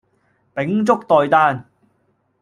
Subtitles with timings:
[0.55, 1.65] 秉燭待旦